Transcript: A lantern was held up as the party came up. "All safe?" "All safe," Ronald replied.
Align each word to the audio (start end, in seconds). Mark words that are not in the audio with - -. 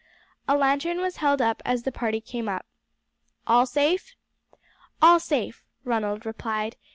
A 0.47 0.57
lantern 0.57 0.99
was 0.99 1.17
held 1.17 1.43
up 1.43 1.61
as 1.63 1.83
the 1.83 1.91
party 1.91 2.19
came 2.21 2.49
up. 2.49 2.65
"All 3.45 3.67
safe?" 3.67 4.15
"All 4.99 5.19
safe," 5.19 5.63
Ronald 5.83 6.25
replied. 6.25 6.75